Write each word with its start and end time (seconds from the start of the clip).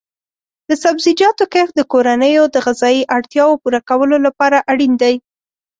د 0.69 0.71
سبزیجاتو 0.83 1.43
کښت 1.53 1.73
د 1.77 1.81
کورنیو 1.91 2.43
د 2.51 2.55
غذایي 2.65 3.03
اړتیاو 3.15 3.59
پوره 3.61 3.79
کولو 3.89 4.17
لپاره 4.25 4.57
اړین 4.71 4.93
دی. 5.01 5.15